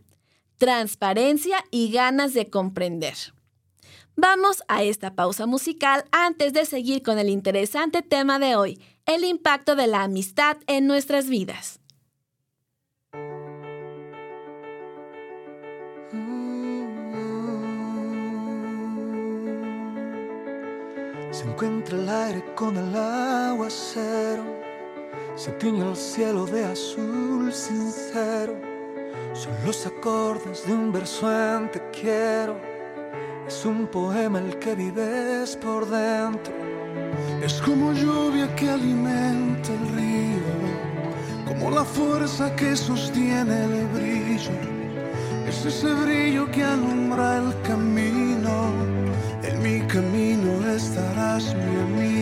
[0.62, 3.16] transparencia y ganas de comprender.
[4.14, 9.24] Vamos a esta pausa musical antes de seguir con el interesante tema de hoy, el
[9.24, 11.80] impacto de la amistad en nuestras vidas.
[21.32, 24.44] Se encuentra el aire con el aguacero,
[25.34, 28.71] se tiñe el cielo de azul sincero.
[29.32, 32.56] Son los acordes de un verso en te quiero.
[33.46, 36.52] Es un poema el que vives por dentro.
[37.42, 40.52] Es como lluvia que alimenta el río,
[41.46, 44.52] como la fuerza que sostiene el brillo.
[45.48, 48.72] Es ese brillo que alumbra el camino.
[49.42, 52.21] En mi camino estarás mi amigo.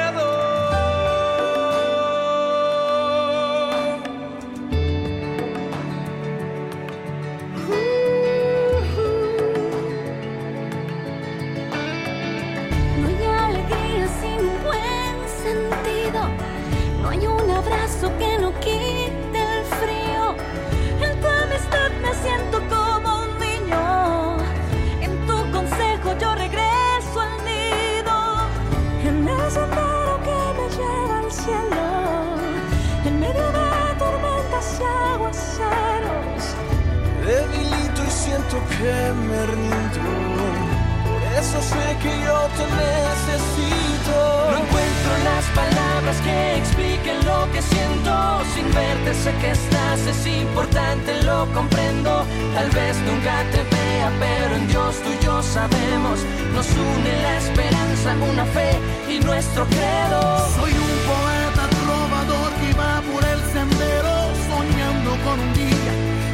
[42.01, 44.17] Que yo te necesito.
[44.51, 48.13] No encuentro las palabras que expliquen lo que siento.
[48.53, 52.25] Sin verte sé que estás, es importante, lo comprendo.
[52.55, 56.19] Tal vez nunca te vea, pero en Dios tú y yo sabemos.
[56.53, 58.71] Nos une la esperanza, una fe
[59.07, 60.21] y nuestro credo.
[60.57, 64.13] Soy un poeta trovador que va por el sendero,
[64.49, 65.71] soñando con un día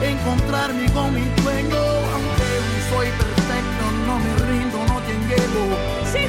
[0.01, 1.83] encontrarme con mi dueño.
[2.13, 4.86] Aunque no soy perfecto, no me rindo,
[5.35, 6.26] no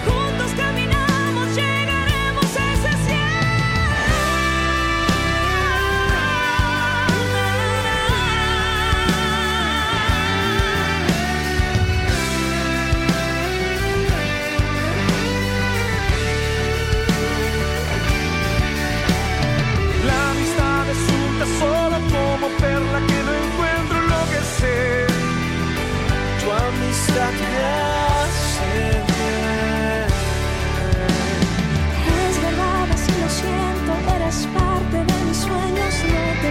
[35.05, 36.49] de mis sueños no te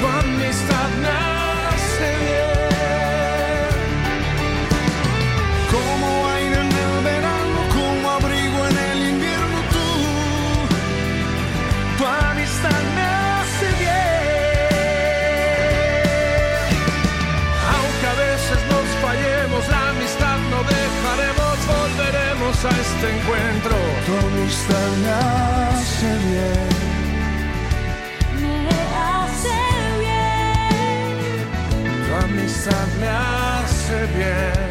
[0.00, 3.70] tu amistad nace bien.
[5.72, 9.58] Como aire en el verano como abrigo en el invierno
[11.98, 14.80] tu amistad nace bien.
[17.74, 23.76] Aunque a veces nos fallemos la amistad no dejaremos volveremos a este encuentro.
[24.06, 25.49] Tu amistad nace
[32.62, 34.69] Tu amistad me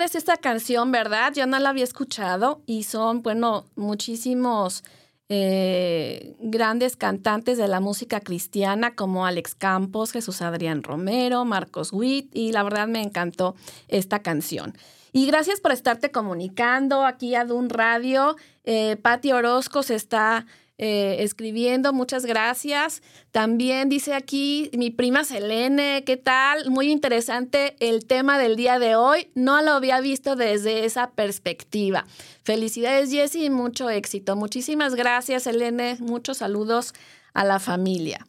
[0.00, 1.34] Qué padre es esta canción, ¿verdad?
[1.34, 4.82] Yo no la había escuchado y son, bueno, muchísimos
[5.28, 12.34] eh, grandes cantantes de la música cristiana como Alex Campos, Jesús Adrián Romero, Marcos Witt
[12.34, 13.56] y la verdad me encantó
[13.88, 14.72] esta canción.
[15.12, 18.36] Y gracias por estarte comunicando aquí a Dun Radio.
[18.64, 20.46] Eh, Patti Orozco se está
[20.82, 23.02] eh, escribiendo, muchas gracias.
[23.32, 26.70] También dice aquí mi prima Selene, ¿qué tal?
[26.70, 29.28] Muy interesante el tema del día de hoy.
[29.34, 32.06] No lo había visto desde esa perspectiva.
[32.44, 34.36] Felicidades, Jessy, y mucho éxito.
[34.36, 35.98] Muchísimas gracias, Selene.
[36.00, 36.94] Muchos saludos
[37.34, 38.26] a la familia.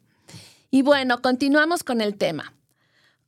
[0.70, 2.54] Y bueno, continuamos con el tema.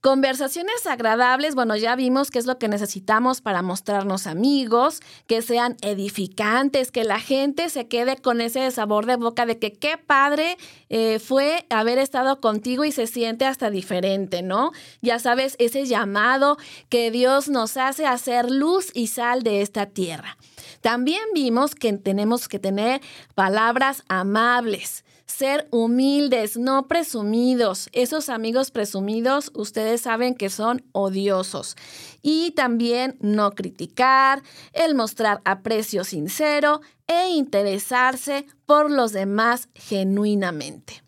[0.04, 5.78] Conversaciones agradables, bueno, ya vimos qué es lo que necesitamos para mostrarnos amigos, que sean
[5.82, 10.58] edificantes, que la gente se quede con ese sabor de boca de que qué padre
[10.90, 14.74] eh, fue haber estado contigo y se siente hasta diferente, ¿no?
[15.02, 16.58] Ya sabes, ese llamado
[16.90, 20.38] que Dios nos hace a hacer luz y sal de esta tierra.
[20.82, 23.00] También vimos que tenemos que tener
[23.36, 27.90] palabras amables ser humildes, no presumidos.
[27.92, 31.76] Esos amigos presumidos, ustedes saben que son odiosos.
[32.22, 34.44] Y también no criticar,
[34.74, 41.04] el mostrar aprecio sincero e interesarse por los demás genuinamente.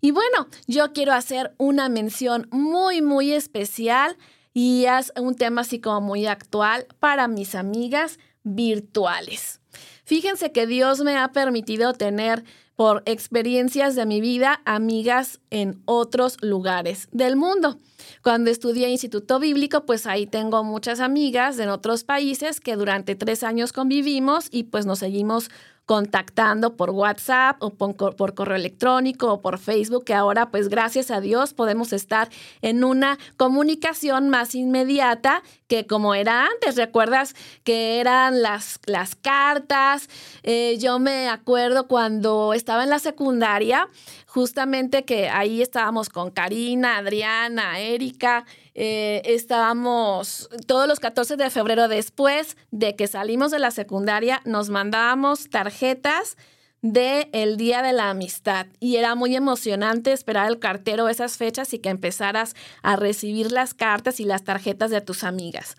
[0.00, 4.16] Y bueno, yo quiero hacer una mención muy, muy especial
[4.52, 9.60] y es un tema así como muy actual para mis amigas virtuales.
[10.04, 12.44] Fíjense que Dios me ha permitido tener
[12.76, 17.80] por experiencias de mi vida, amigas en otros lugares del mundo.
[18.22, 23.42] Cuando estudié Instituto Bíblico, pues ahí tengo muchas amigas en otros países que durante tres
[23.42, 25.48] años convivimos y pues nos seguimos
[25.86, 31.20] contactando por WhatsApp o por, correo electrónico o por Facebook, que ahora pues gracias a
[31.20, 32.28] Dios podemos estar
[32.60, 36.76] en una comunicación más inmediata que como era antes.
[36.76, 40.08] ¿Recuerdas que eran las, las cartas?
[40.42, 43.88] Eh, yo me acuerdo cuando estaba en la secundaria,
[44.36, 48.44] justamente que ahí estábamos con Karina, Adriana, Erika.
[48.74, 54.68] Eh, estábamos todos los 14 de febrero después de que salimos de la secundaria, nos
[54.68, 56.36] mandábamos tarjetas
[56.82, 61.72] de el Día de la Amistad y era muy emocionante esperar el cartero esas fechas
[61.72, 65.76] y que empezaras a recibir las cartas y las tarjetas de tus amigas.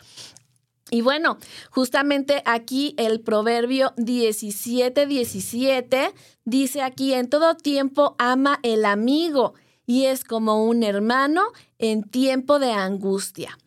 [0.90, 1.38] Y bueno,
[1.70, 6.14] justamente aquí el proverbio 17, 17
[6.46, 9.54] dice aquí, en todo tiempo ama el amigo
[9.86, 11.44] y es como un hermano
[11.78, 13.58] en tiempo de angustia.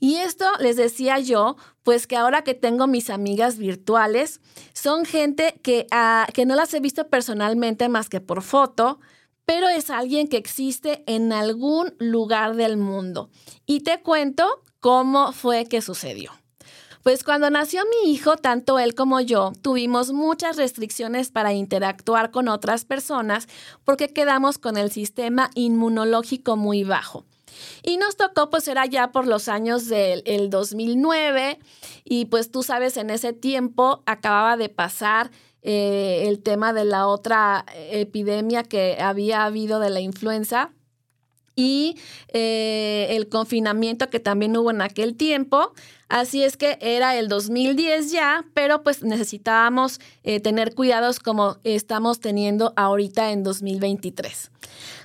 [0.00, 4.40] Y esto les decía yo, pues que ahora que tengo mis amigas virtuales,
[4.74, 9.00] son gente que, ah, que no las he visto personalmente más que por foto,
[9.46, 13.30] pero es alguien que existe en algún lugar del mundo.
[13.66, 16.32] Y te cuento cómo fue que sucedió.
[17.04, 22.48] Pues cuando nació mi hijo, tanto él como yo tuvimos muchas restricciones para interactuar con
[22.48, 23.46] otras personas
[23.84, 27.26] porque quedamos con el sistema inmunológico muy bajo.
[27.82, 31.58] Y nos tocó, pues era ya por los años del 2009
[32.04, 35.30] y pues tú sabes, en ese tiempo acababa de pasar
[35.60, 40.72] eh, el tema de la otra epidemia que había habido de la influenza
[41.56, 41.96] y
[42.28, 45.72] eh, el confinamiento que también hubo en aquel tiempo.
[46.08, 52.20] Así es que era el 2010 ya, pero pues necesitábamos eh, tener cuidados como estamos
[52.20, 54.50] teniendo ahorita en 2023.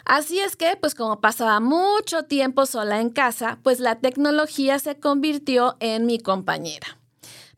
[0.05, 4.99] Así es que, pues como pasaba mucho tiempo sola en casa, pues la tecnología se
[4.99, 6.98] convirtió en mi compañera.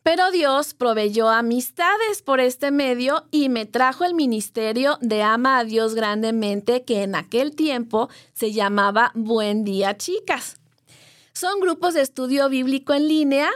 [0.02, 5.64] Pero Dios proveyó amistades por este medio y me trajo el ministerio de Ama a
[5.64, 10.58] Dios grandemente, que en aquel tiempo se llamaba Buen Día Chicas.
[11.32, 13.48] Son grupos de estudio bíblico en línea.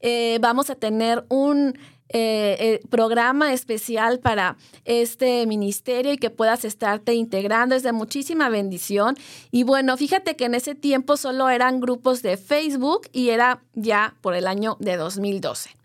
[0.00, 1.78] Eh, vamos a tener un
[2.08, 7.76] eh, eh, programa especial para este ministerio y que puedas estarte integrando.
[7.76, 9.16] Es de muchísima bendición.
[9.52, 14.16] Y bueno, fíjate que en ese tiempo solo eran grupos de Facebook y era ya
[14.22, 15.83] por el año de 2012.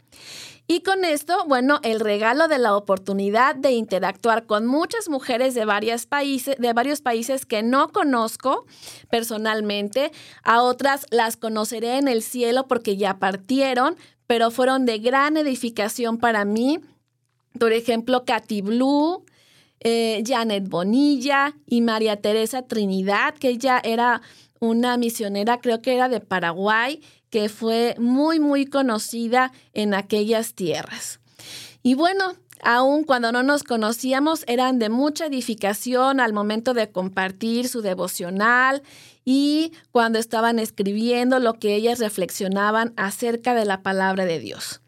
[0.71, 5.65] Y con esto, bueno, el regalo de la oportunidad de interactuar con muchas mujeres de,
[5.65, 8.67] varios países, de varios países que no conozco
[9.09, 10.11] personalmente,
[10.43, 13.95] a otras las conoceré en el cielo porque ya partieron,
[14.27, 16.79] pero fueron de gran edificación para mí.
[17.57, 19.25] Por ejemplo, Katy Blue,
[19.79, 24.21] eh, Janet Bonilla y María Teresa Trinidad, que ella era
[24.59, 31.19] una misionera, creo que era de Paraguay, que fue muy, muy conocida en aquellas tierras.
[31.83, 37.67] Y bueno, aun cuando no nos conocíamos, eran de mucha edificación al momento de compartir
[37.67, 38.83] su devocional
[39.23, 44.81] y cuando estaban escribiendo lo que ellas reflexionaban acerca de la palabra de Dios.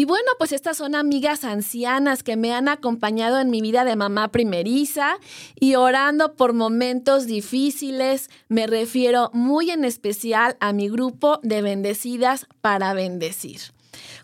[0.00, 3.96] Y bueno, pues estas son amigas ancianas que me han acompañado en mi vida de
[3.96, 5.18] mamá primeriza
[5.56, 8.30] y orando por momentos difíciles.
[8.48, 13.60] Me refiero muy en especial a mi grupo de bendecidas para bendecir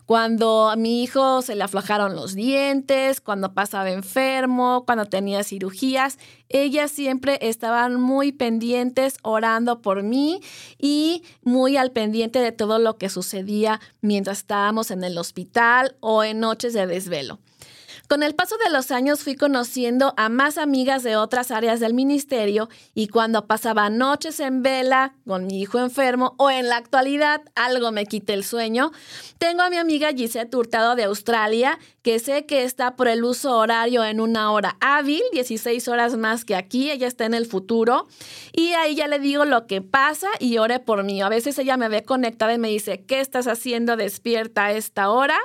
[0.07, 6.17] cuando a mi hijo se le aflojaron los dientes, cuando pasaba enfermo, cuando tenía cirugías,
[6.47, 10.39] ellas siempre estaban muy pendientes orando por mí
[10.79, 16.23] y muy al pendiente de todo lo que sucedía mientras estábamos en el hospital o
[16.23, 17.39] en noches de desvelo.
[18.07, 21.93] Con el paso de los años fui conociendo a más amigas de otras áreas del
[21.93, 27.41] ministerio y cuando pasaba noches en vela con mi hijo enfermo o en la actualidad
[27.55, 28.93] algo me quite el sueño,
[29.39, 33.57] tengo a mi amiga Gisette Hurtado de Australia que sé que está por el uso
[33.57, 38.07] horario en una hora hábil, 16 horas más que aquí, ella está en el futuro
[38.53, 41.21] y ahí ya le digo lo que pasa y ore por mí.
[41.21, 45.09] A veces ella me ve conectada y me dice, ¿qué estás haciendo despierta a esta
[45.09, 45.37] hora?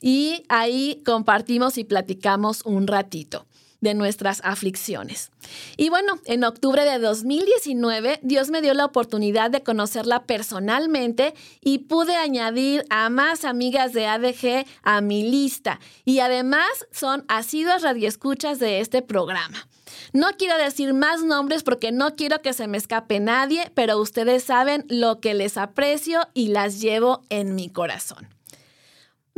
[0.00, 3.46] y ahí compartimos y platicamos un ratito
[3.80, 5.30] de nuestras aflicciones.
[5.76, 11.78] Y bueno, en octubre de 2019, Dios me dio la oportunidad de conocerla personalmente y
[11.78, 15.78] pude añadir a más amigas de ADG a mi lista.
[16.04, 19.68] Y además son asiduas radioescuchas de este programa.
[20.12, 24.44] No quiero decir más nombres porque no quiero que se me escape nadie, pero ustedes
[24.44, 28.37] saben lo que les aprecio y las llevo en mi corazón.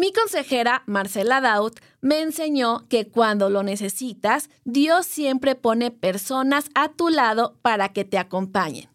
[0.01, 6.89] Mi consejera, Marcela Daut, me enseñó que cuando lo necesitas, Dios siempre pone personas a
[6.89, 8.89] tu lado para que te acompañen.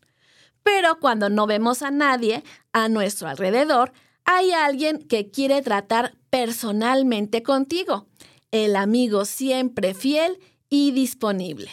[0.64, 2.44] Pero cuando no vemos a nadie
[2.74, 3.94] a nuestro alrededor,
[4.24, 8.08] hay alguien que quiere tratar personalmente contigo,
[8.50, 10.40] el amigo siempre fiel
[10.70, 11.70] y disponible.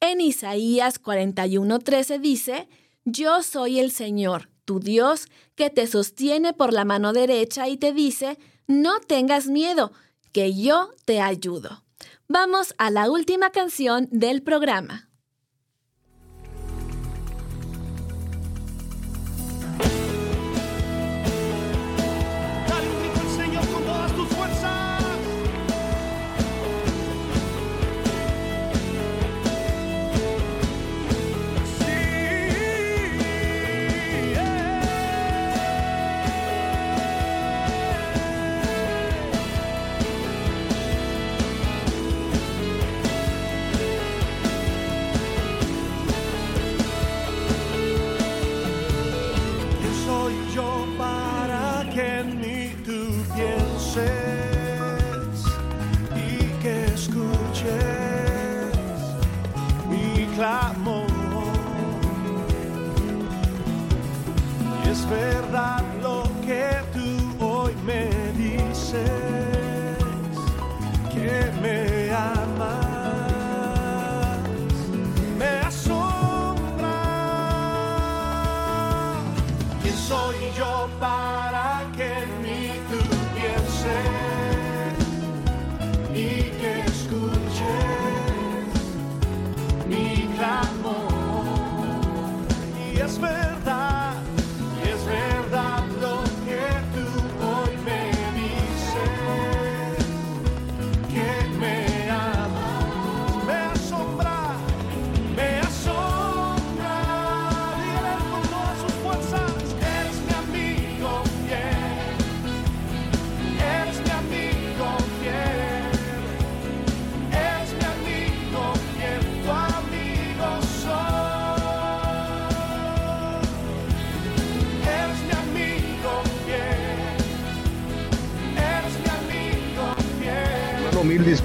[0.00, 2.68] En Isaías 41:13 dice,
[3.06, 7.92] Yo soy el Señor, tu Dios, que te sostiene por la mano derecha y te
[7.92, 9.90] dice, no tengas miedo,
[10.30, 11.82] que yo te ayudo.
[12.28, 15.09] Vamos a la última canción del programa.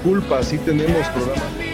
[0.06, 1.65] Disculpas, sí tenemos programa.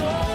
[0.00, 0.29] Amigo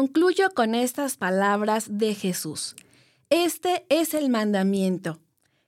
[0.00, 2.74] Concluyo con estas palabras de Jesús.
[3.28, 5.18] Este es el mandamiento,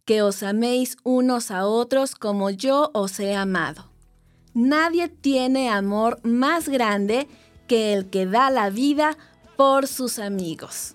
[0.06, 3.90] que os améis unos a otros como yo os he amado.
[4.54, 7.28] Nadie tiene amor más grande
[7.68, 9.18] que el que da la vida
[9.58, 10.94] por sus amigos.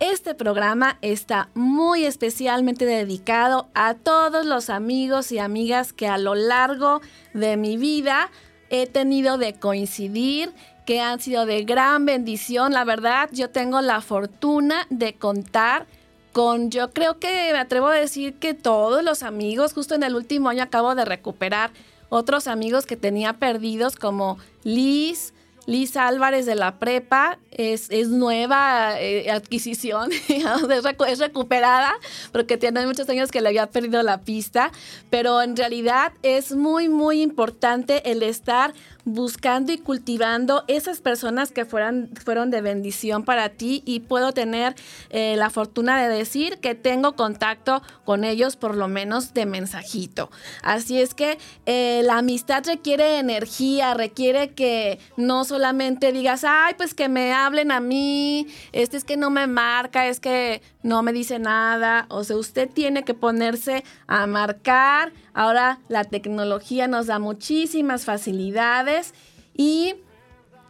[0.00, 6.34] Este programa está muy especialmente dedicado a todos los amigos y amigas que a lo
[6.34, 7.02] largo
[7.34, 8.30] de mi vida
[8.70, 10.54] he tenido de coincidir,
[10.86, 12.72] que han sido de gran bendición.
[12.72, 15.86] La verdad, yo tengo la fortuna de contar
[16.32, 20.14] con, yo creo que me atrevo a decir que todos los amigos, justo en el
[20.14, 21.70] último año acabo de recuperar
[22.08, 25.34] otros amigos que tenía perdidos como Liz,
[25.66, 30.10] Liz Álvarez de la prepa es, es nueva eh, adquisición,
[31.08, 31.94] es recuperada,
[32.32, 34.70] porque tiene muchos años que le había perdido la pista,
[35.10, 38.74] pero en realidad es muy, muy importante el estar
[39.06, 44.74] buscando y cultivando esas personas que fueran, fueron de bendición para ti y puedo tener
[45.10, 50.28] eh, la fortuna de decir que tengo contacto con ellos por lo menos de mensajito.
[50.62, 56.92] Así es que eh, la amistad requiere energía, requiere que no solamente digas, ay, pues
[56.92, 61.12] que me hablen a mí, este es que no me marca, es que no me
[61.12, 62.06] dice nada.
[62.10, 65.12] O sea, usted tiene que ponerse a marcar.
[65.32, 69.14] Ahora la tecnología nos da muchísimas facilidades
[69.54, 69.94] y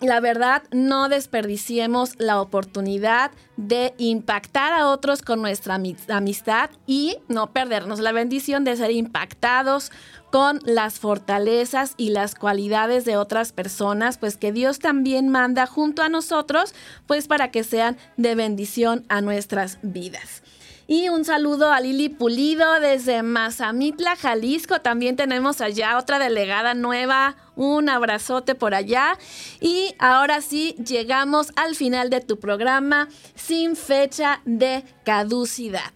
[0.00, 7.16] la verdad, no desperdiciemos la oportunidad de impactar a otros con nuestra ami- amistad y
[7.28, 9.90] no perdernos la bendición de ser impactados
[10.30, 16.02] con las fortalezas y las cualidades de otras personas, pues que Dios también manda junto
[16.02, 16.74] a nosotros,
[17.06, 20.42] pues para que sean de bendición a nuestras vidas.
[20.88, 24.80] Y un saludo a Lili Pulido desde Mazamitla, Jalisco.
[24.80, 27.34] También tenemos allá otra delegada nueva.
[27.56, 29.18] Un abrazote por allá.
[29.60, 35.95] Y ahora sí, llegamos al final de tu programa sin fecha de caducidad.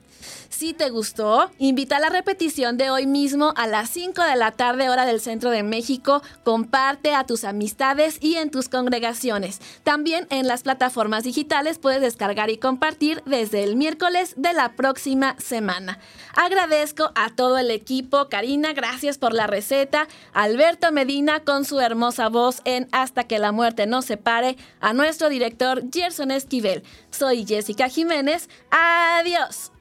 [0.61, 4.53] Si te gustó, invita a la repetición de hoy mismo a las 5 de la
[4.53, 6.21] tarde hora del centro de México.
[6.45, 9.63] Comparte a tus amistades y en tus congregaciones.
[9.85, 15.35] También en las plataformas digitales puedes descargar y compartir desde el miércoles de la próxima
[15.39, 15.99] semana.
[16.37, 18.29] Agradezco a todo el equipo.
[18.29, 20.09] Karina, gracias por la receta.
[20.35, 24.59] Alberto Medina con su hermosa voz en Hasta que la muerte nos separe.
[24.83, 26.83] A nuestro director Gerson Esquivel.
[27.11, 28.51] Soy Jessica Jiménez.
[28.71, 29.73] Adiós.